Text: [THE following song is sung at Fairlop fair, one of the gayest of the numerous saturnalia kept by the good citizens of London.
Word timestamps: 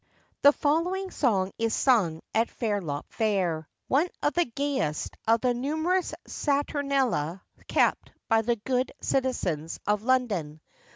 [THE 0.41 0.51
following 0.51 1.11
song 1.11 1.51
is 1.59 1.75
sung 1.75 2.23
at 2.33 2.49
Fairlop 2.49 3.05
fair, 3.13 3.69
one 3.87 4.09
of 4.23 4.33
the 4.33 4.45
gayest 4.45 5.15
of 5.27 5.41
the 5.41 5.53
numerous 5.53 6.11
saturnalia 6.25 7.43
kept 7.67 8.11
by 8.27 8.41
the 8.41 8.55
good 8.55 8.91
citizens 8.99 9.79
of 9.85 10.01
London. 10.01 10.59